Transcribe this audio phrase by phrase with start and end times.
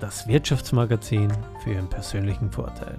[0.00, 1.32] das Wirtschaftsmagazin
[1.62, 2.98] für Ihren persönlichen Vorteil.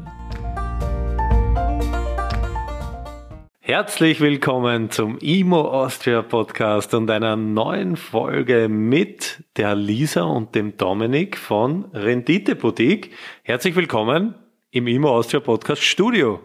[3.60, 10.78] Herzlich willkommen zum IMO Austria Podcast und einer neuen Folge mit der Lisa und dem
[10.78, 13.12] Dominik von Rendite Boutique.
[13.44, 14.36] Herzlich willkommen
[14.72, 16.40] im IMO Austria Podcast Studio.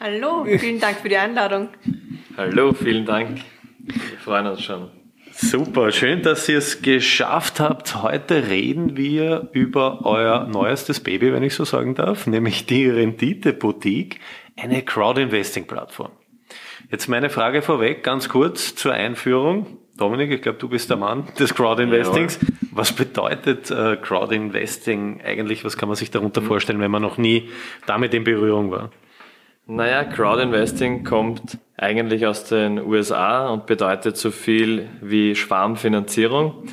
[0.00, 1.68] Hallo, vielen Dank für die Einladung.
[2.36, 3.38] Hallo, vielen Dank.
[3.78, 5.01] Wir freuen uns schon.
[5.34, 8.02] Super, schön, dass ihr es geschafft habt.
[8.02, 13.52] Heute reden wir über euer neuestes Baby, wenn ich so sagen darf, nämlich die Rendite
[13.52, 14.20] Boutique,
[14.56, 16.10] eine Crowd-Investing-Plattform.
[16.90, 19.78] Jetzt meine Frage vorweg, ganz kurz zur Einführung.
[19.96, 22.38] Dominik, ich glaube, du bist der Mann des Crowd-Investings.
[22.40, 22.48] Ja.
[22.70, 25.64] Was bedeutet äh, Crowd-Investing eigentlich?
[25.64, 27.48] Was kann man sich darunter vorstellen, wenn man noch nie
[27.86, 28.90] damit in Berührung war?
[29.66, 36.64] Naja, Crowdinvesting kommt eigentlich aus den USA und bedeutet so viel wie Schwarmfinanzierung.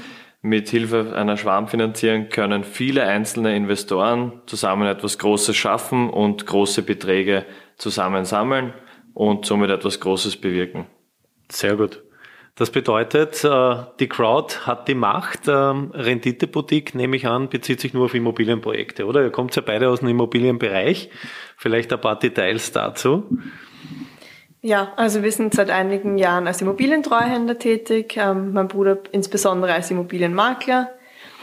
[0.42, 7.46] Mit Hilfe einer Schwarmfinanzierung können viele einzelne Investoren zusammen etwas Großes schaffen und große Beträge
[7.78, 8.74] zusammensammeln
[9.14, 10.86] und somit etwas Großes bewirken.
[11.50, 12.04] Sehr gut.
[12.56, 15.48] Das bedeutet, äh, die Crowd hat die Macht.
[15.48, 19.24] Ähm, Renditeboutique, nehme ich an, bezieht sich nur auf Immobilienprojekte, oder?
[19.24, 21.10] Ihr kommt ja beide aus dem Immobilienbereich.
[21.58, 23.40] Vielleicht ein paar Details dazu.
[24.62, 28.18] Ja, also wir sind seit einigen Jahren als Immobilientreuhänder tätig.
[28.18, 30.90] Ähm, mein Bruder insbesondere als Immobilienmakler.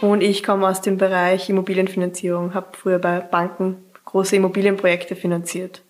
[0.02, 5.82] Und ich komme aus dem Bereich Immobilienfinanzierung, habe früher bei Banken große Immobilienprojekte finanziert.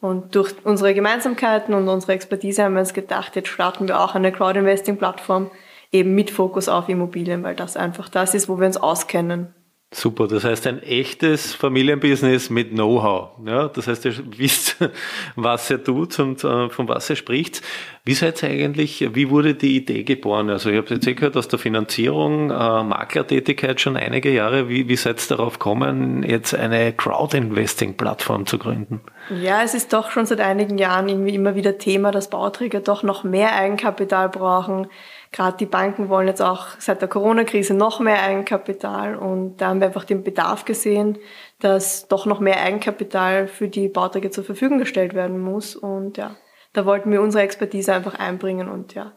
[0.00, 4.16] Und durch unsere Gemeinsamkeiten und unsere Expertise haben wir uns gedacht, jetzt starten wir auch
[4.16, 5.50] eine Crowd-Investing-Plattform
[5.92, 9.54] eben mit Fokus auf Immobilien, weil das einfach das ist, wo wir uns auskennen.
[9.94, 13.32] Super, das heißt ein echtes Familienbusiness mit Know-how.
[13.46, 14.76] Ja, das heißt, ihr wisst,
[15.36, 17.60] was ihr tut und äh, von was ihr spricht.
[18.04, 20.50] Wie seid ihr eigentlich, wie wurde die Idee geboren?
[20.50, 24.68] Also ich habe jetzt eh gehört aus der Finanzierung, äh, Maklertätigkeit schon einige Jahre.
[24.68, 29.00] Wie, wie seid ihr darauf gekommen, jetzt eine Crowd-Investing-Plattform zu gründen?
[29.40, 33.04] Ja, es ist doch schon seit einigen Jahren irgendwie immer wieder Thema, dass Bauträger doch
[33.04, 34.88] noch mehr Eigenkapital brauchen
[35.32, 39.80] Gerade die Banken wollen jetzt auch seit der Corona-Krise noch mehr Eigenkapital und da haben
[39.80, 41.18] wir einfach den Bedarf gesehen,
[41.58, 46.36] dass doch noch mehr Eigenkapital für die Bauträger zur Verfügung gestellt werden muss und ja,
[46.72, 49.12] da wollten wir unsere Expertise einfach einbringen und ja,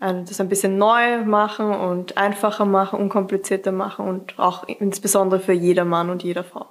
[0.00, 5.84] das ein bisschen neu machen und einfacher machen, unkomplizierter machen und auch insbesondere für jeder
[5.84, 6.66] Mann und jede Frau.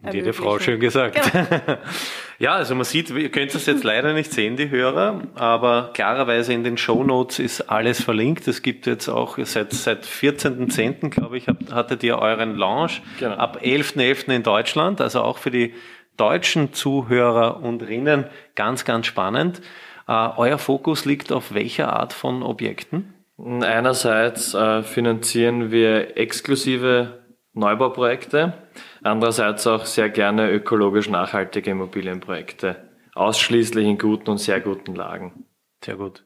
[0.00, 1.20] Und jede Frau schön gesagt.
[1.32, 1.46] Genau.
[2.38, 6.52] ja, also man sieht, ihr könnt es jetzt leider nicht sehen, die Hörer, aber klarerweise
[6.52, 8.46] in den Show Notes ist alles verlinkt.
[8.46, 13.34] Es gibt jetzt auch seit, seit 14.10., glaube ich, hattet ihr euren Launch genau.
[13.34, 14.26] ab 11.11.
[14.28, 14.36] .11.
[14.36, 15.74] in Deutschland, also auch für die
[16.18, 19.62] deutschen Zuhörer und Rinnen ganz, ganz spannend.
[20.06, 23.14] Uh, euer Fokus liegt auf welcher Art von Objekten?
[23.38, 27.18] Einerseits äh, finanzieren wir exklusive
[27.52, 28.54] Neubauprojekte
[29.02, 32.88] Andererseits auch sehr gerne ökologisch nachhaltige Immobilienprojekte.
[33.14, 35.44] Ausschließlich in guten und sehr guten Lagen.
[35.84, 36.24] Sehr gut.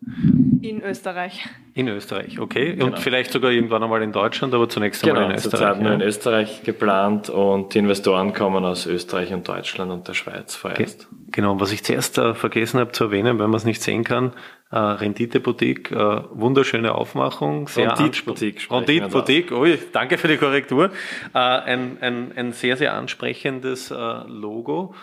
[0.63, 1.45] In Österreich.
[1.75, 2.73] In Österreich, okay.
[2.73, 2.87] Genau.
[2.87, 5.51] Und vielleicht sogar irgendwann einmal in Deutschland, aber zunächst einmal genau, in Österreich.
[5.51, 5.83] Zurzeit ja.
[5.83, 10.55] nur in Österreich geplant und die Investoren kommen aus Österreich und Deutschland und der Schweiz
[10.55, 11.07] vorerst.
[11.33, 14.33] Genau, was ich zuerst äh, vergessen habe zu erwähnen, wenn man es nicht sehen kann,
[14.71, 17.69] äh, Rendite-Boutique, äh, wunderschöne Aufmachung.
[17.69, 18.71] Rendite-Boutique.
[18.71, 20.91] Rendite-Boutique, ui, danke für die Korrektur.
[21.35, 24.95] Äh, ein, ein, ein sehr, sehr ansprechendes äh, Logo.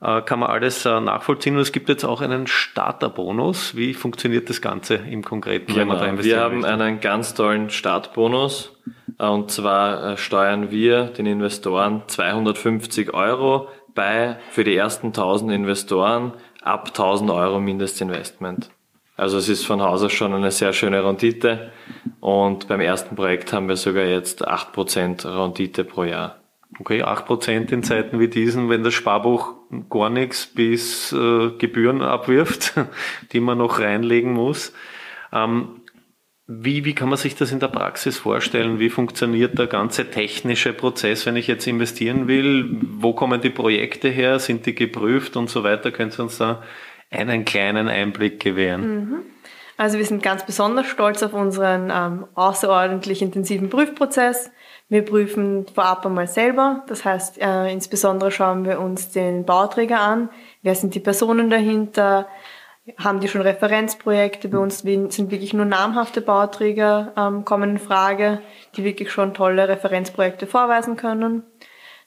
[0.00, 1.56] Äh, kann man alles äh, nachvollziehen.
[1.56, 3.76] Und es gibt jetzt auch einen Starterbonus.
[3.76, 5.78] Wie funktioniert das Ganze im Konkreten, genau.
[5.78, 6.36] wenn man da investiert?
[6.36, 6.74] Wir haben möchte?
[6.74, 8.76] einen ganz tollen Startbonus.
[9.18, 16.32] Äh, und zwar steuern wir den Investoren 250 Euro bei für die ersten 1000 Investoren
[16.62, 18.70] ab 1000 Euro Mindestinvestment.
[19.16, 21.72] Also es ist von Haus aus schon eine sehr schöne Rendite
[22.20, 26.36] und beim ersten Projekt haben wir sogar jetzt 8% Rendite pro Jahr.
[26.78, 29.54] Okay, 8% in Zeiten wie diesen, wenn das Sparbuch
[29.88, 32.74] gar nichts bis äh, Gebühren abwirft,
[33.32, 34.72] die man noch reinlegen muss.
[35.32, 35.80] Ähm,
[36.48, 38.78] wie, wie kann man sich das in der Praxis vorstellen?
[38.78, 42.78] Wie funktioniert der ganze technische Prozess, wenn ich jetzt investieren will?
[42.98, 44.38] Wo kommen die Projekte her?
[44.38, 45.90] Sind die geprüft und so weiter?
[45.90, 46.62] Können Sie uns da
[47.10, 49.00] einen kleinen Einblick gewähren?
[49.00, 49.16] Mhm.
[49.76, 54.50] Also wir sind ganz besonders stolz auf unseren ähm, außerordentlich intensiven Prüfprozess.
[54.88, 56.84] Wir prüfen vorab einmal selber.
[56.86, 60.30] Das heißt, äh, insbesondere schauen wir uns den Bauträger an.
[60.62, 62.28] Wer sind die Personen dahinter?
[62.96, 64.48] Haben die schon Referenzprojekte?
[64.48, 68.40] Bei uns sind wirklich nur namhafte Bauträger, ähm, kommen in Frage,
[68.76, 71.42] die wirklich schon tolle Referenzprojekte vorweisen können.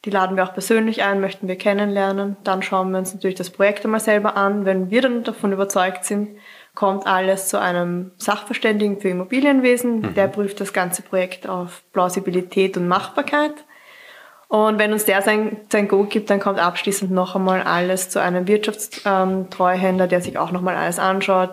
[0.06, 2.38] Die laden wir auch persönlich ein, möchten wir kennenlernen.
[2.46, 4.64] Dann schauen wir uns natürlich das Projekt einmal selber an.
[4.64, 6.38] Wenn wir dann davon überzeugt sind,
[6.76, 10.02] kommt alles zu einem Sachverständigen für Immobilienwesen.
[10.02, 10.14] Mhm.
[10.14, 13.54] Der prüft das ganze Projekt auf Plausibilität und Machbarkeit.
[14.50, 18.20] Und wenn uns der sein, sein Go gibt, dann kommt abschließend noch einmal alles zu
[18.20, 21.52] einem Wirtschaftstreuhänder, der sich auch nochmal alles anschaut,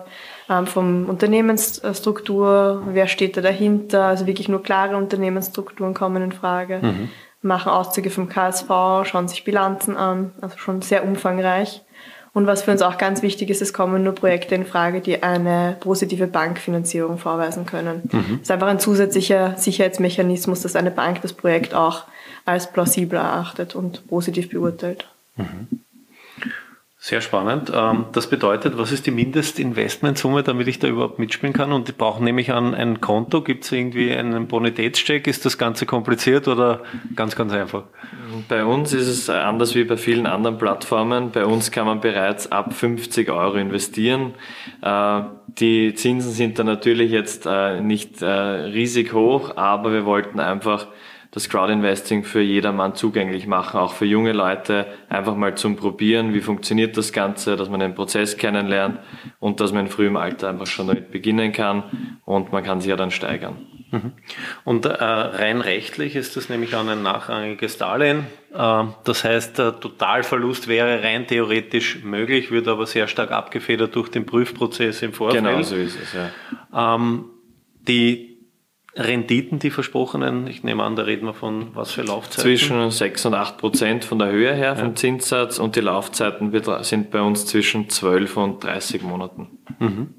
[0.49, 6.79] ähm, vom Unternehmensstruktur, wer steht da dahinter, also wirklich nur klare Unternehmensstrukturen kommen in Frage,
[6.81, 7.09] mhm.
[7.43, 8.67] machen Auszüge vom KSV,
[9.03, 11.83] schauen sich Bilanzen an, also schon sehr umfangreich.
[12.33, 15.23] Und was für uns auch ganz wichtig ist, es kommen nur Projekte in Frage, die
[15.23, 18.03] eine positive Bankfinanzierung vorweisen können.
[18.11, 18.25] Mhm.
[18.39, 22.03] Das ist einfach ein zusätzlicher Sicherheitsmechanismus, dass eine Bank das Projekt auch
[22.45, 25.07] als plausibel erachtet und positiv beurteilt.
[25.35, 25.67] Mhm.
[27.07, 27.71] Sehr spannend.
[27.73, 31.71] Ähm, das bedeutet, was ist die Mindestinvestmentsumme, damit ich da überhaupt mitspielen kann?
[31.71, 33.41] Und die brauchen nämlich ein Konto.
[33.43, 35.25] Gibt es irgendwie einen Bonitätscheck?
[35.25, 36.81] Ist das Ganze kompliziert oder
[37.15, 37.83] ganz, ganz einfach?
[38.49, 41.31] Bei uns ist es anders wie bei vielen anderen Plattformen.
[41.31, 44.33] Bei uns kann man bereits ab 50 Euro investieren.
[44.81, 50.41] Äh, die Zinsen sind da natürlich jetzt äh, nicht äh, riesig hoch, aber wir wollten
[50.41, 50.87] einfach
[51.37, 56.41] das Crowdinvesting für jedermann zugänglich machen, auch für junge Leute, einfach mal zum Probieren, wie
[56.41, 58.99] funktioniert das Ganze, dass man den Prozess kennenlernt
[59.39, 62.89] und dass man in frühem Alter einfach schon damit beginnen kann und man kann sich
[62.89, 63.67] ja dann steigern.
[63.91, 64.13] Mhm.
[64.63, 68.25] Und äh, rein rechtlich ist das nämlich auch ein nachrangiges Darlehen.
[68.51, 74.09] Äh, das heißt, der Totalverlust wäre rein theoretisch möglich, wird aber sehr stark abgefedert durch
[74.09, 75.43] den Prüfprozess im Vorfeld.
[75.43, 76.95] Genau, so ist es, ja.
[76.95, 77.25] Ähm,
[77.87, 78.36] die
[78.97, 82.43] Renditen, die versprochenen, ich nehme an, da reden wir von was für Laufzeiten?
[82.43, 84.95] Zwischen 6 und 8 Prozent von der Höhe her vom ja.
[84.95, 86.51] Zinssatz und die Laufzeiten
[86.83, 89.59] sind bei uns zwischen 12 und 30 Monaten.
[89.79, 90.13] Mhm.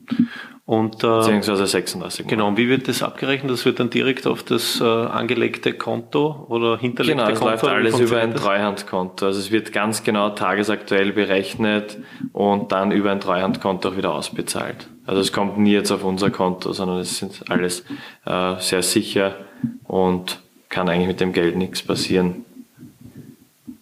[0.68, 2.24] Und, äh, Beziehungsweise 36 Monate.
[2.28, 3.50] Genau, und wie wird das abgerechnet?
[3.50, 7.40] Das wird dann direkt auf das äh, angelegte Konto oder hinterlegte genau, Konto?
[7.40, 9.24] Genau, es läuft alles über ein Treuhandkonto.
[9.24, 11.96] Also es wird ganz genau tagesaktuell berechnet
[12.34, 14.90] und dann über ein Treuhandkonto auch wieder ausbezahlt.
[15.06, 17.86] Also es kommt nie jetzt auf unser Konto, sondern es sind alles
[18.26, 19.36] äh, sehr sicher
[19.84, 20.38] und
[20.68, 22.44] kann eigentlich mit dem Geld nichts passieren.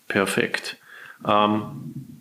[0.07, 0.77] Perfekt.
[1.27, 2.16] Ähm,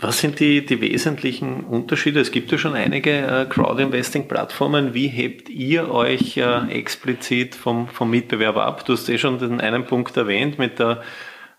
[0.00, 2.20] was sind die, die wesentlichen Unterschiede?
[2.20, 4.94] Es gibt ja schon einige äh, Crowd-Investing-Plattformen.
[4.94, 8.84] Wie hebt ihr euch äh, explizit vom, vom Mitbewerber ab?
[8.84, 11.02] Du hast eh schon den einen Punkt erwähnt mit der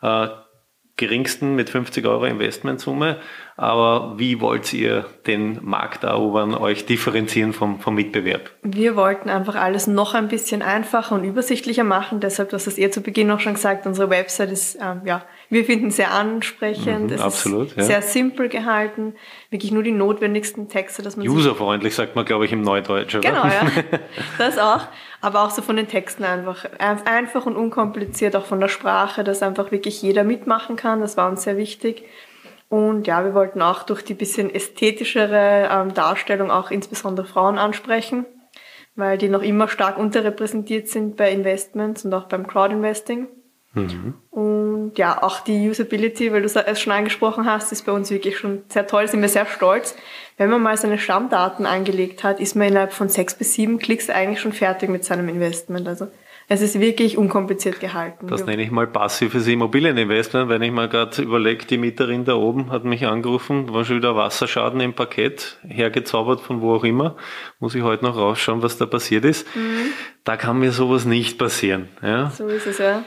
[0.02, 0.28] äh,
[1.00, 3.18] geringsten mit 50 Euro Investmentsumme.
[3.58, 8.52] Aber wie wollt ihr den Markt erobern, euch differenzieren vom, vom Mitbewerb?
[8.62, 12.20] Wir wollten einfach alles noch ein bisschen einfacher und übersichtlicher machen.
[12.20, 15.66] Deshalb, das hast ihr zu Beginn auch schon gesagt, unsere Website ist, ähm, ja, wir
[15.66, 17.12] finden sehr ansprechend.
[17.12, 17.84] Mhm, absolut, ja.
[17.84, 19.16] sehr simpel gehalten.
[19.50, 23.30] Wirklich nur die notwendigsten Texte, dass man Userfreundlich sagt man, glaube ich, im Neudeutsch, oder?
[23.30, 23.68] Genau, ja.
[24.38, 24.82] Das auch.
[25.22, 26.66] Aber auch so von den Texten einfach.
[26.78, 31.02] Einfach und unkompliziert, auch von der Sprache, dass einfach wirklich jeder mitmachen kann.
[31.02, 32.04] Das war uns sehr wichtig.
[32.70, 38.26] Und ja, wir wollten auch durch die bisschen ästhetischere ähm, Darstellung auch insbesondere Frauen ansprechen,
[38.96, 43.28] weil die noch immer stark unterrepräsentiert sind bei Investments und auch beim Crowdinvesting.
[43.74, 44.16] Mhm.
[44.32, 48.38] Und ja, auch die Usability, weil du es schon angesprochen hast, ist bei uns wirklich
[48.38, 49.96] schon sehr toll, sind wir sehr stolz.
[50.38, 54.10] Wenn man mal seine Stammdaten angelegt hat, ist man innerhalb von sechs bis sieben Klicks
[54.10, 55.88] eigentlich schon fertig mit seinem Investment.
[55.88, 56.08] Also
[56.52, 58.26] es ist wirklich unkompliziert gehalten.
[58.28, 62.72] Das nenne ich mal passives Immobilieninvestment, wenn ich mal gerade überlege, die Mieterin da oben
[62.72, 67.18] hat mich angerufen, war schon wieder Wasserschaden im Parkett, hergezaubert von wo auch immer.
[67.60, 69.46] Muss ich heute noch rausschauen, was da passiert ist.
[69.56, 69.92] Mhm.
[70.24, 71.90] Da kann mir sowas nicht passieren.
[72.02, 72.32] Ja?
[72.32, 73.04] So ist es, ja.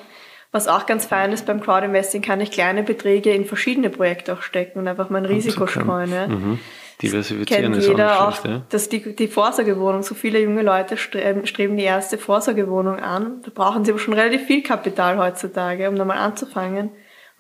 [0.53, 4.43] Was auch ganz fein ist beim Crowdinvesting, kann ich kleine Beträge in verschiedene Projekte auch
[4.43, 6.13] stecken und einfach mein Risiko streuen.
[6.13, 6.29] Ja.
[6.29, 6.61] Mhm.
[7.01, 8.63] Diversifizieren kennt jeder auch, schlecht, ja?
[8.69, 13.41] dass die, die Vorsorgewohnung, so viele junge Leute streben, streben die erste Vorsorgewohnung an.
[13.43, 16.91] Da brauchen sie aber schon relativ viel Kapital heutzutage, um nochmal anzufangen.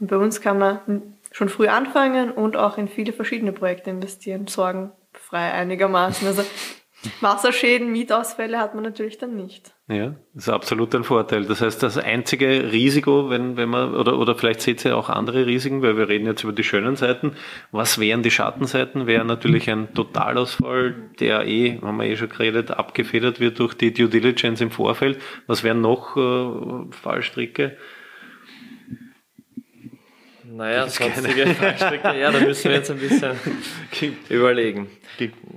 [0.01, 0.81] Und bei uns kann man
[1.31, 6.27] schon früh anfangen und auch in viele verschiedene Projekte investieren, sorgenfrei einigermaßen.
[6.27, 6.43] Also
[7.21, 9.75] Wasserschäden, Mietausfälle hat man natürlich dann nicht.
[9.89, 11.45] Ja, das ist absolut ein Vorteil.
[11.45, 15.47] Das heißt, das einzige Risiko, wenn, wenn man, oder, oder vielleicht seht ihr auch andere
[15.47, 17.33] Risiken, weil wir reden jetzt über die schönen Seiten.
[17.73, 19.07] Was wären die Schattenseiten?
[19.07, 23.93] Wäre natürlich ein Totalausfall, der eh, haben wir eh schon geredet, abgefedert wird durch die
[23.93, 25.21] Due Diligence im Vorfeld.
[25.47, 27.77] Was wären noch äh, Fallstricke?
[30.55, 33.37] Naja, sonstige Fallstricke, ja, da müssen wir jetzt ein bisschen
[34.29, 34.89] überlegen.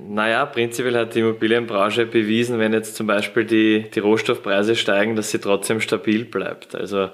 [0.07, 5.31] Naja, prinzipiell hat die Immobilienbranche bewiesen, wenn jetzt zum Beispiel die, die Rohstoffpreise steigen, dass
[5.31, 6.75] sie trotzdem stabil bleibt.
[6.75, 7.09] Also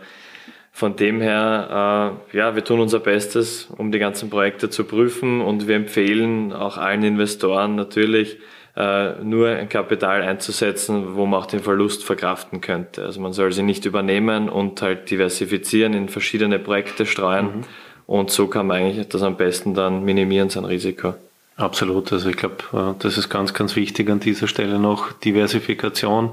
[0.71, 5.41] von dem her, äh, ja, wir tun unser Bestes, um die ganzen Projekte zu prüfen
[5.41, 8.37] und wir empfehlen auch allen Investoren natürlich,
[8.75, 13.03] nur ein Kapital einzusetzen, wo man auch den Verlust verkraften könnte.
[13.03, 17.45] Also man soll sie nicht übernehmen und halt diversifizieren, in verschiedene Projekte streuen.
[17.45, 17.63] Mhm.
[18.07, 21.15] Und so kann man eigentlich das am besten dann minimieren, sein Risiko.
[21.55, 22.11] Absolut.
[22.11, 25.11] Also ich glaube, äh, das ist ganz, ganz wichtig an dieser Stelle noch.
[25.13, 26.31] Diversifikation,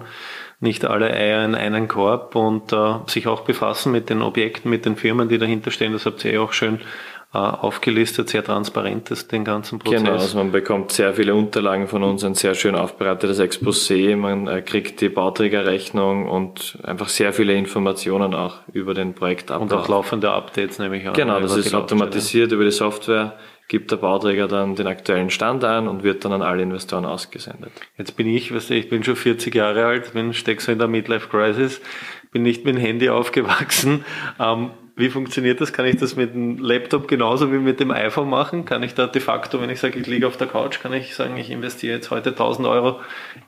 [0.61, 4.87] nicht alle Eier in einen Korb und uh, sich auch befassen mit den Objekten, mit
[4.87, 5.92] den Firmen, die dahinter stehen.
[5.92, 6.80] Das habt ihr ja auch schön
[7.32, 10.02] aufgelistet, sehr transparent ist den ganzen Prozess.
[10.02, 14.49] Genau, also man bekommt sehr viele Unterlagen von uns, ein sehr schön aufbereitetes Exposé, man
[14.49, 19.70] uh, kriegt die Bauträgerrechnung und einfach sehr viele Informationen auch über den Projektablauf.
[19.70, 21.12] Und auch laufende Updates nehme ich an.
[21.12, 23.35] Genau, das ist automatisiert über die Software
[23.68, 27.70] gibt der Bauträger dann den aktuellen Stand ein und wird dann an alle Investoren ausgesendet.
[27.99, 30.78] Jetzt bin ich, weißt du, ich bin schon 40 Jahre alt, bin steck so in
[30.78, 31.82] der Midlife Crisis,
[32.32, 34.06] bin nicht mit dem Handy aufgewachsen.
[34.40, 35.72] Ähm, wie funktioniert das?
[35.72, 38.64] Kann ich das mit dem Laptop genauso wie mit dem iPhone machen?
[38.64, 41.14] Kann ich da de facto, wenn ich sage, ich liege auf der Couch, kann ich
[41.14, 43.00] sagen, ich investiere jetzt heute 1000 Euro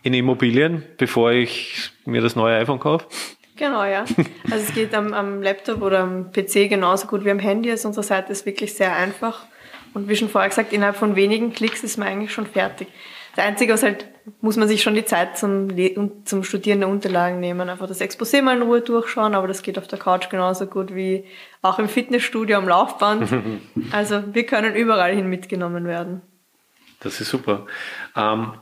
[0.03, 3.07] in Immobilien, bevor ich mir das neue iPhone kaufe?
[3.57, 4.05] Genau, ja.
[4.51, 7.71] Also es geht am, am Laptop oder am PC genauso gut wie am Handy.
[7.71, 9.45] Also unsere Seite ist wirklich sehr einfach.
[9.93, 12.89] Und wie schon vorher gesagt, innerhalb von wenigen Klicks ist man eigentlich schon fertig.
[13.37, 14.07] Das Einzige, was halt,
[14.41, 15.69] muss man sich schon die Zeit zum,
[16.25, 17.69] zum Studieren der Unterlagen nehmen.
[17.69, 20.95] Einfach das Exposé mal in Ruhe durchschauen, aber das geht auf der Couch genauso gut
[20.95, 21.25] wie
[21.63, 23.31] auch im Fitnessstudio am Laufband.
[23.93, 26.23] also wir können überall hin mitgenommen werden.
[27.01, 27.67] Das ist super.
[28.17, 28.53] Ähm,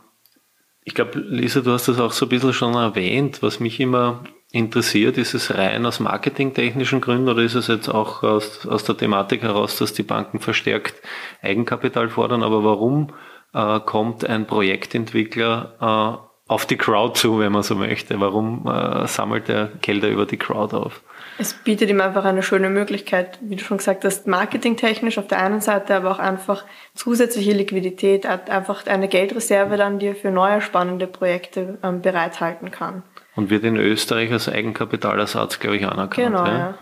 [0.85, 4.25] ich glaube, Lisa, du hast das auch so ein bisschen schon erwähnt, was mich immer
[4.51, 5.19] interessiert?
[5.19, 9.43] Ist es rein aus marketingtechnischen Gründen oder ist es jetzt auch aus, aus der Thematik
[9.43, 10.95] heraus, dass die Banken verstärkt
[11.43, 12.43] Eigenkapital fordern?
[12.43, 13.13] Aber warum
[13.55, 15.75] äh, kommt ein Projektentwickler
[16.21, 18.21] äh, auf die Crowd zu, wenn man so möchte?
[18.21, 21.03] Warum äh, sammelt er Gelder über die Crowd auf?
[21.41, 25.39] Es bietet ihm einfach eine schöne Möglichkeit, wie du schon gesagt hast, marketingtechnisch auf der
[25.39, 26.65] einen Seite, aber auch einfach
[26.95, 33.05] zusätzliche Liquidität, einfach eine Geldreserve dann, die er für neue spannende Projekte ähm, bereithalten kann.
[33.37, 36.15] Und wird in Österreich als Eigenkapitalersatz, glaube ich, anerkannt.
[36.15, 36.59] Genau, ja.
[36.59, 36.79] ja.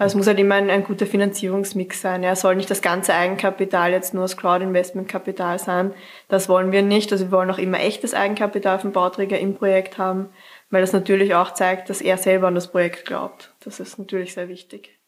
[0.00, 2.22] Also es muss halt immer ein, ein, guter Finanzierungsmix sein.
[2.22, 5.92] Er soll nicht das ganze Eigenkapital jetzt nur das Crowd-Investment-Kapital sein.
[6.28, 7.10] Das wollen wir nicht.
[7.10, 10.28] Also wir wollen auch immer echtes Eigenkapital vom Bauträger im Projekt haben,
[10.70, 13.52] weil das natürlich auch zeigt, dass er selber an das Projekt glaubt.
[13.64, 15.00] Das ist natürlich sehr wichtig.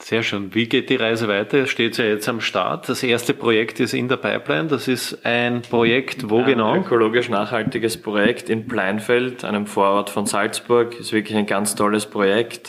[0.00, 0.54] Sehr schön.
[0.54, 1.58] Wie geht die Reise weiter?
[1.58, 2.88] Es steht ja jetzt am Start.
[2.88, 4.68] Das erste Projekt ist in der Pipeline.
[4.68, 6.72] Das ist ein Projekt, wo ein genau?
[6.72, 10.98] Ein ökologisch nachhaltiges Projekt in Pleinfeld, einem Vorort von Salzburg.
[10.98, 12.68] Ist wirklich ein ganz tolles Projekt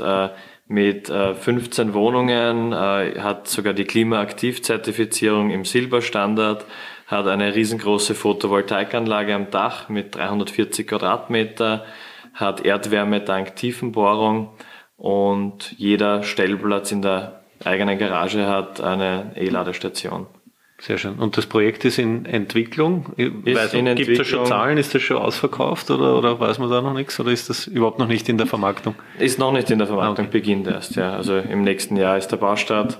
[0.74, 6.66] mit 15 äh, Wohnungen, äh, hat sogar die Klimaaktiv-Zertifizierung im Silberstandard,
[7.06, 11.86] hat eine riesengroße Photovoltaikanlage am Dach mit 340 Quadratmeter,
[12.34, 14.50] hat Erdwärme dank Tiefenbohrung
[14.98, 20.26] und jeder Stellplatz in der eigenen Garage hat eine E-Ladestation.
[20.80, 21.16] Sehr schön.
[21.16, 23.14] Und das Projekt ist in Entwicklung?
[23.16, 24.78] Ist in Gibt es da schon Zahlen?
[24.78, 27.20] Ist das schon ausverkauft oder, oder weiß man da noch nichts?
[27.20, 28.96] Oder ist das überhaupt noch nicht in der Vermarktung?
[29.20, 30.40] Ist noch nicht in der Vermarktung, okay.
[30.40, 31.14] beginnt erst, ja.
[31.14, 33.00] Also im nächsten Jahr ist der Baustart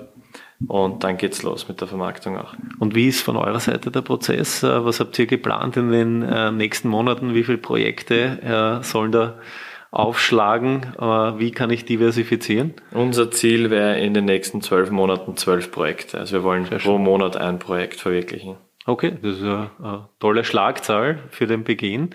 [0.66, 2.54] und dann geht's los mit der Vermarktung auch.
[2.78, 4.62] Und wie ist von eurer Seite der Prozess?
[4.62, 7.34] Äh, was habt ihr geplant in den äh, nächsten Monaten?
[7.34, 9.34] Wie viele Projekte äh, sollen da
[9.94, 10.94] aufschlagen?
[11.38, 12.74] Wie kann ich diversifizieren?
[12.90, 16.18] Unser Ziel wäre in den nächsten zwölf Monaten zwölf Projekte.
[16.18, 18.56] Also wir wollen pro Monat ein Projekt verwirklichen.
[18.86, 22.10] Okay, das ist eine, eine tolle Schlagzahl für den Beginn.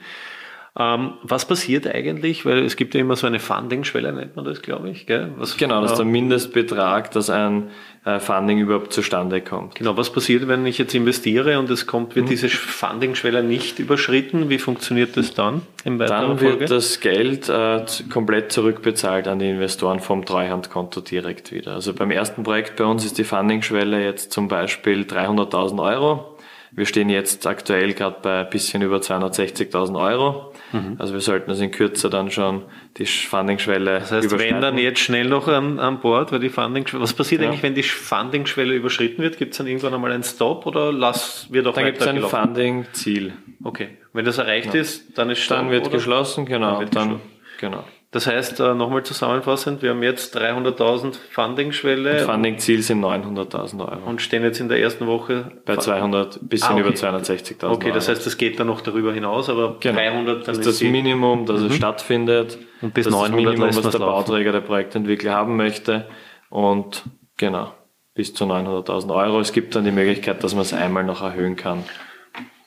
[0.77, 2.45] Ähm, was passiert eigentlich?
[2.45, 5.07] Weil es gibt ja immer so eine Funding-Schwelle, nennt man das, glaube ich.
[5.07, 5.31] Gell?
[5.37, 7.69] Was, genau, das ist der Mindestbetrag, dass ein
[8.05, 9.75] äh, Funding überhaupt zustande kommt.
[9.75, 12.29] Genau, was passiert, wenn ich jetzt investiere und es kommt, wird mhm.
[12.29, 14.49] diese Funding-Schwelle nicht überschritten?
[14.49, 16.65] Wie funktioniert das dann im weiteren Dann wird Folge?
[16.65, 21.73] das Geld äh, komplett zurückbezahlt an die Investoren vom Treuhandkonto direkt wieder.
[21.73, 26.28] Also beim ersten Projekt bei uns ist die Funding-Schwelle jetzt zum Beispiel 300.000 Euro.
[26.71, 30.53] Wir stehen jetzt aktuell gerade bei ein bisschen über 260.000 Euro.
[30.71, 30.95] Mhm.
[30.99, 32.63] Also wir sollten das in Kürze dann schon
[32.97, 37.01] die Funding-Schwelle Das heißt, wenn dann jetzt schnell noch an, an Bord, weil die Funding-Schwelle,
[37.01, 37.47] was passiert ja.
[37.47, 39.37] eigentlich, wenn die Funding-Schwelle überschritten wird?
[39.37, 42.21] Gibt es dann irgendwann einmal einen Stop oder lass, wird auch Dann gibt es ein
[42.21, 43.33] Funding-Ziel.
[43.63, 43.97] Okay.
[44.13, 44.81] Wenn das erreicht ja.
[44.81, 45.91] ist, dann ist Stop, Dann wird oder?
[45.91, 46.71] geschlossen, genau.
[46.71, 47.21] Dann, wird dann
[47.59, 47.83] genau.
[48.11, 52.25] Das heißt, äh, nochmal zusammenfassend, wir haben jetzt 300.000 Funding-Schwelle.
[52.25, 54.09] Funding-Ziel sind 900.000 Euro.
[54.09, 56.81] Und stehen jetzt in der ersten Woche bei 200, bisschen ah, okay.
[56.81, 57.73] über 260.000 Euro.
[57.75, 59.99] Okay, das heißt, das geht dann noch darüber hinaus, aber genau.
[59.99, 61.67] 300 Das ist das Minimum, dass mhm.
[61.67, 62.57] es stattfindet.
[62.81, 66.07] Und bis das 900 das Minimum, was der Bauträger, der Projektentwickler haben möchte.
[66.49, 67.03] Und
[67.37, 67.73] genau.
[68.15, 69.39] bis zu 900.000 Euro.
[69.39, 71.83] Es gibt dann die Möglichkeit, dass man es einmal noch erhöhen kann.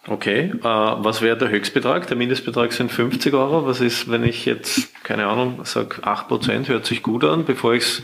[0.09, 2.09] Okay, äh, was wäre der Höchstbetrag?
[2.09, 3.67] Der Mindestbetrag sind 50 Euro.
[3.67, 7.85] Was ist, wenn ich jetzt, keine Ahnung, sage 8%, hört sich gut an, bevor ich
[7.85, 8.03] es,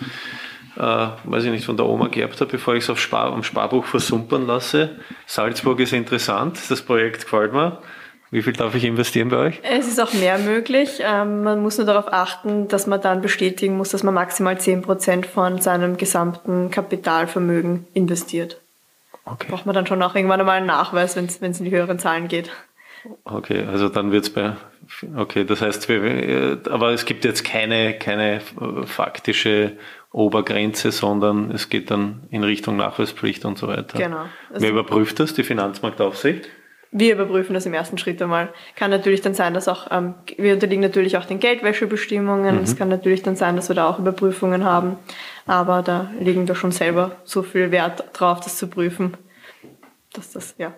[0.76, 3.42] äh, weiß ich nicht, von der Oma geerbt habe, bevor ich es auf Spar, am
[3.42, 4.96] Sparbuch versumpern lasse.
[5.26, 7.78] Salzburg ist interessant, das Projekt gefällt mir.
[8.30, 9.60] Wie viel darf ich investieren bei euch?
[9.62, 11.00] Es ist auch mehr möglich.
[11.00, 15.24] Ähm, man muss nur darauf achten, dass man dann bestätigen muss, dass man maximal 10%
[15.24, 18.60] von seinem gesamten Kapitalvermögen investiert.
[19.32, 19.46] Okay.
[19.50, 22.28] Braucht man dann schon auch irgendwann einmal einen Nachweis, wenn es in die höheren Zahlen
[22.28, 22.50] geht.
[23.24, 24.56] Okay, also dann wird es bei,
[25.16, 28.40] okay, das heißt, wir, aber es gibt jetzt keine, keine
[28.84, 29.76] faktische
[30.12, 33.98] Obergrenze, sondern es geht dann in Richtung Nachweispflicht und so weiter.
[33.98, 34.24] Genau.
[34.50, 35.34] Also Wer überprüft das?
[35.34, 36.48] Die Finanzmarktaufsicht?
[36.90, 38.48] Wir überprüfen das im ersten Schritt einmal.
[38.74, 42.56] Kann natürlich dann sein, dass auch, ähm, wir unterliegen natürlich auch den Geldwäschebestimmungen.
[42.56, 42.62] Mhm.
[42.62, 44.96] Es kann natürlich dann sein, dass wir da auch Überprüfungen haben.
[45.46, 49.16] Aber da legen wir schon selber so viel Wert drauf, das zu prüfen,
[50.14, 50.72] dass das, ja,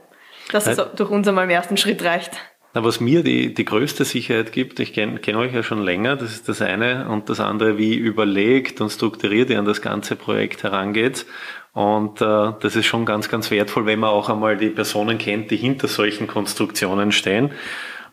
[0.52, 2.33] dass es durch uns einmal im ersten Schritt reicht.
[2.73, 6.14] Na, was mir die, die größte Sicherheit gibt, ich kenne kenn euch ja schon länger,
[6.14, 10.14] das ist das eine, und das andere, wie überlegt und strukturiert ihr an das ganze
[10.14, 11.26] Projekt herangeht.
[11.73, 15.50] Und äh, das ist schon ganz, ganz wertvoll, wenn man auch einmal die Personen kennt,
[15.50, 17.53] die hinter solchen Konstruktionen stehen.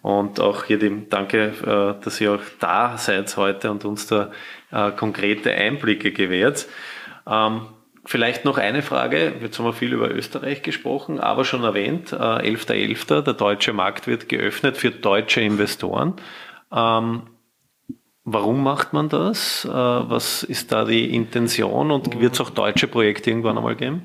[0.02, 4.32] Und auch hier dem Danke, äh, dass ihr auch da seid heute und uns da
[4.72, 6.68] äh, konkrete Einblicke gewährt.
[7.28, 7.62] Ähm,
[8.06, 9.34] vielleicht noch eine Frage.
[9.42, 13.74] Jetzt haben wir viel über Österreich gesprochen, aber schon erwähnt, äh, 11.11., .11., der deutsche
[13.74, 16.14] Markt wird geöffnet für deutsche Investoren.
[16.72, 17.24] Ähm,
[18.29, 19.63] Warum macht man das?
[19.63, 24.01] Äh, was ist da die Intention und wird es auch deutsche Projekte irgendwann einmal geben?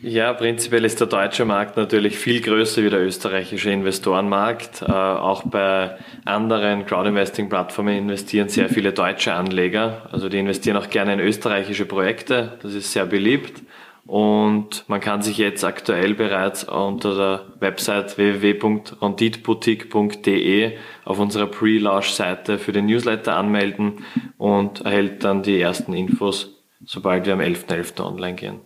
[0.00, 4.80] Ja, prinzipiell ist der deutsche Markt natürlich viel größer wie der österreichische Investorenmarkt.
[4.80, 10.08] Äh, auch bei anderen Crowdinvesting-Plattformen investieren sehr viele deutsche Anleger.
[10.12, 12.56] Also die investieren auch gerne in österreichische Projekte.
[12.62, 13.60] Das ist sehr beliebt.
[14.08, 22.72] Und man kann sich jetzt aktuell bereits unter der Website www.ronditboutique.de auf unserer Pre-Launch-Seite für
[22.72, 24.06] den Newsletter anmelden
[24.38, 26.54] und erhält dann die ersten Infos,
[26.86, 27.96] sobald wir am 11.11.
[27.96, 28.02] .11.
[28.02, 28.60] online gehen.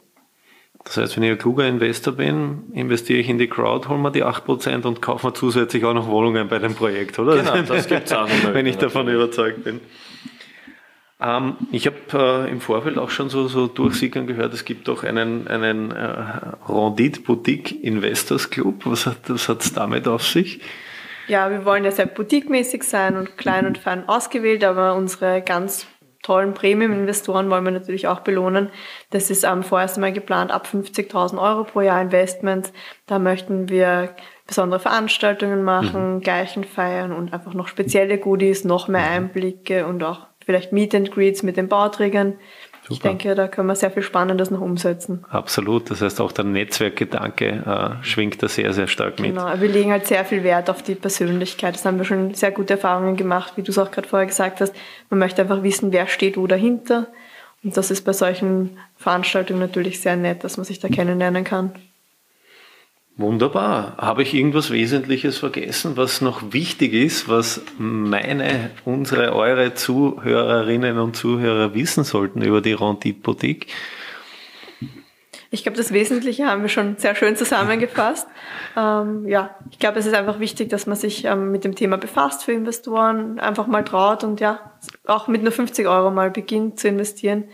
[0.84, 4.12] Das heißt, wenn ich ein kluger Investor bin, investiere ich in die Crowd, hole mir
[4.12, 7.38] die 8% und kaufe mir zusätzlich auch noch Wohnungen bei dem Projekt, oder?
[7.38, 8.28] Genau, das gibt's auch.
[8.52, 9.80] wenn ich davon überzeugt bin.
[11.22, 11.96] Ähm, ich habe
[12.46, 16.14] äh, im Vorfeld auch schon so, so durchsickern gehört, es gibt auch einen, einen äh,
[16.68, 18.82] Rendite Boutique Investors Club.
[18.84, 20.60] Was hat was hat's damit auf sich?
[21.28, 25.86] Ja, wir wollen ja sehr boutique-mäßig sein und klein und fein ausgewählt, aber unsere ganz
[26.22, 28.70] tollen Premium-Investoren wollen wir natürlich auch belohnen.
[29.10, 32.72] Das ist ähm, vorerst einmal geplant ab 50.000 Euro pro Jahr Investment.
[33.06, 34.14] Da möchten wir
[34.46, 36.20] besondere Veranstaltungen machen, mhm.
[36.20, 39.16] Gleichen feiern und einfach noch spezielle Goodies, noch mehr mhm.
[39.26, 42.34] Einblicke und auch vielleicht Meet and Greets mit den Bauträgern.
[42.82, 42.92] Super.
[42.94, 45.24] Ich denke, da können wir sehr viel Spannendes noch umsetzen.
[45.30, 45.88] Absolut.
[45.88, 47.46] Das heißt, auch der Netzwerkgedanke
[48.00, 49.30] äh, schwingt da sehr, sehr stark mit.
[49.30, 49.48] Genau.
[49.60, 51.76] Wir legen halt sehr viel Wert auf die Persönlichkeit.
[51.76, 54.60] Das haben wir schon sehr gute Erfahrungen gemacht, wie du es auch gerade vorher gesagt
[54.60, 54.74] hast.
[55.10, 57.06] Man möchte einfach wissen, wer steht wo dahinter.
[57.62, 61.70] Und das ist bei solchen Veranstaltungen natürlich sehr nett, dass man sich da kennenlernen kann.
[63.18, 63.96] Wunderbar.
[63.98, 71.14] Habe ich irgendwas Wesentliches vergessen, was noch wichtig ist, was meine, unsere, eure Zuhörerinnen und
[71.14, 73.66] Zuhörer wissen sollten über die Rendite Boutique?
[75.50, 78.26] Ich glaube, das Wesentliche haben wir schon sehr schön zusammengefasst.
[78.78, 81.98] ähm, ja, ich glaube, es ist einfach wichtig, dass man sich ähm, mit dem Thema
[81.98, 84.72] befasst für Investoren, einfach mal traut und ja,
[85.06, 87.44] auch mit nur 50 Euro mal beginnt zu investieren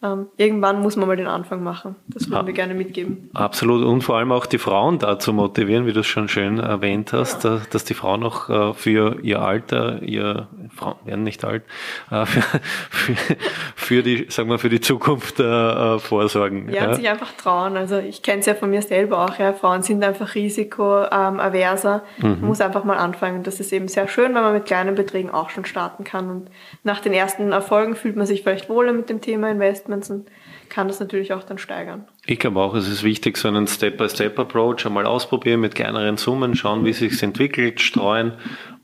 [0.00, 1.96] ähm, irgendwann muss man mal den Anfang machen.
[2.06, 3.30] Das würden wir gerne mitgeben.
[3.34, 3.84] Absolut.
[3.84, 7.42] Und vor allem auch die Frauen dazu motivieren, wie du es schon schön erwähnt hast,
[7.42, 7.56] ja.
[7.56, 11.64] dass, dass, die Frauen auch äh, für ihr Alter, ihr Frauen werden nicht alt,
[12.12, 12.42] äh, für,
[12.90, 13.36] für,
[13.74, 16.68] für, die, sagen wir, für die Zukunft äh, vorsorgen.
[16.68, 17.76] Ja, ja, sich einfach trauen.
[17.76, 19.36] Also ich kenne es ja von mir selber auch.
[19.40, 19.52] Ja.
[19.52, 22.02] Frauen sind einfach risikoaverser.
[22.22, 22.40] Ähm, mhm.
[22.40, 23.42] Man muss einfach mal anfangen.
[23.42, 26.30] Das ist eben sehr schön, wenn man mit kleinen Beträgen auch schon starten kann.
[26.30, 26.50] Und
[26.84, 30.30] nach den ersten Erfolgen fühlt man sich vielleicht wohler mit dem Thema Invest Investments
[30.68, 32.06] kann das natürlich auch dann steigern.
[32.26, 36.84] Ich glaube auch, es ist wichtig, so einen Step-by-Step-Approach einmal ausprobieren mit kleineren Summen, schauen,
[36.84, 38.34] wie sich entwickelt, streuen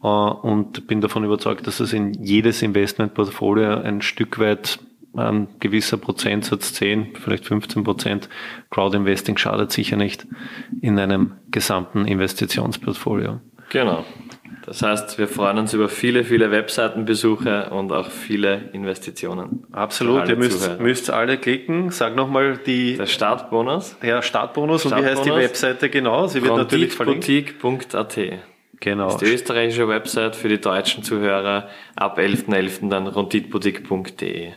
[0.02, 4.78] äh, und bin davon überzeugt, dass es in jedes Investmentportfolio ein Stück weit
[5.16, 8.28] ein gewisser Prozentsatz, 10, vielleicht 15 Prozent
[8.70, 10.26] Crowdinvesting schadet sicher nicht
[10.80, 13.38] in einem gesamten Investitionsportfolio.
[13.70, 14.04] Genau.
[14.66, 19.66] Das heißt, wir freuen uns über viele, viele Webseitenbesuche und auch viele Investitionen.
[19.72, 21.90] Absolut, ihr müsst, müsst alle klicken.
[21.90, 22.96] Sag nochmal die...
[22.96, 23.96] Der Startbonus.
[24.02, 24.82] Ja, Startbonus.
[24.82, 24.86] Startbonus.
[24.86, 26.26] Und wie heißt die Webseite genau?
[26.28, 27.26] Sie wird natürlich verlinkt.
[27.60, 28.18] Boutique.at.
[28.80, 29.04] Genau.
[29.04, 31.68] Das ist die österreichische Website für die deutschen Zuhörer.
[31.94, 32.48] Ab 11.11.
[32.48, 32.88] .11.
[32.88, 34.52] dann ronditboutique.de.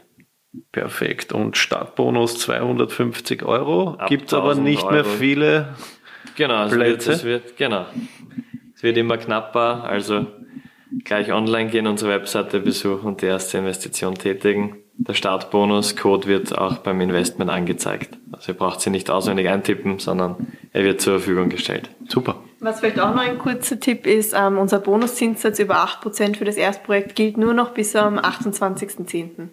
[0.72, 1.34] Perfekt.
[1.34, 3.98] Und Startbonus 250 Euro.
[4.08, 4.94] Gibt aber nicht Euro.
[4.94, 5.76] mehr viele
[6.36, 7.08] genau, es Plätze.
[7.08, 7.86] Wird, es wird, genau.
[8.78, 10.28] Es wird immer knapper, also
[11.04, 14.78] gleich online gehen, unsere Webseite besuchen und die erste Investition tätigen.
[15.00, 18.20] Der Startbonus-Code wird auch beim Investment angezeigt.
[18.32, 21.90] Also ihr braucht sie nicht auswendig eintippen, sondern er wird zur Verfügung gestellt.
[22.08, 22.36] Super.
[22.60, 26.58] Was vielleicht auch noch ein kurzer Tipp ist, ähm, unser Bonuszinssatz über 8% für das
[26.58, 29.50] Erstprojekt gilt nur noch bis am 28.10.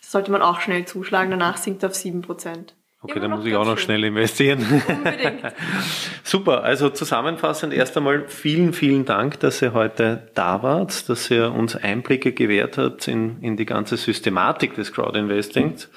[0.00, 2.72] Das sollte man auch schnell zuschlagen, danach sinkt er auf 7%.
[3.04, 3.86] Okay, dann muss ich auch noch schön.
[3.86, 4.64] schnell investieren.
[4.86, 5.42] Unbedingt.
[6.22, 11.50] Super, also zusammenfassend erst einmal vielen, vielen Dank, dass ihr heute da wart, dass ihr
[11.50, 15.90] uns Einblicke gewährt habt in, in die ganze Systematik des Crowdinvestings.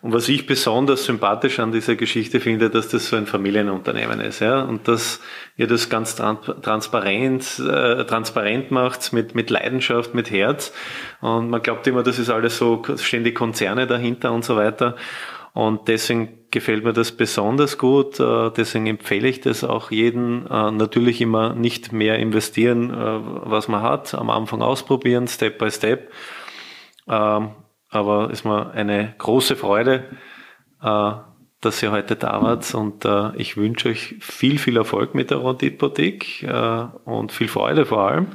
[0.00, 4.40] Und was ich besonders sympathisch an dieser Geschichte finde, dass das so ein Familienunternehmen ist,
[4.40, 5.20] ja, und dass
[5.56, 10.72] ihr das ganz transparent, äh, transparent macht, mit, mit Leidenschaft, mit Herz.
[11.20, 14.94] Und man glaubt immer, das ist alles so, stehen die Konzerne dahinter und so weiter.
[15.54, 18.18] Und deswegen gefällt mir das besonders gut.
[18.18, 20.46] Äh, deswegen empfehle ich das auch jedem.
[20.50, 24.14] Äh, natürlich immer nicht mehr investieren, äh, was man hat.
[24.14, 26.10] Am Anfang ausprobieren, Step by Step.
[27.08, 27.50] Ähm,
[27.88, 30.02] aber es war eine große Freude,
[30.80, 32.74] dass ihr heute da wart.
[32.74, 36.44] Und ich wünsche euch viel, viel Erfolg mit der Rondit-Boutique
[37.04, 38.26] und viel Freude vor allem.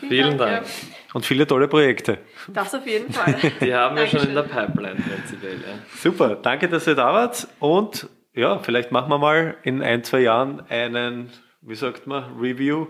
[0.00, 0.64] Vielen, Vielen Dank.
[0.64, 0.66] Dank.
[1.12, 2.18] Und viele tolle Projekte.
[2.48, 3.36] Das auf jeden Fall.
[3.60, 5.56] Die haben wir schon in der Pipeline prinzipiell.
[5.56, 5.78] Ja.
[5.96, 7.48] Super, danke, dass ihr da wart.
[7.58, 11.30] Und ja, vielleicht machen wir mal in ein, zwei Jahren einen,
[11.62, 12.86] wie sagt man, Review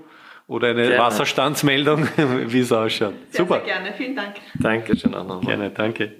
[0.46, 0.98] oder eine gerne.
[0.98, 3.14] Wasserstandsmeldung, wie es ausschaut.
[3.30, 3.62] Sehr, Super.
[3.64, 4.36] Sehr gerne, vielen Dank.
[4.54, 5.56] Danke schön auch nochmal.
[5.56, 6.19] Gerne, danke.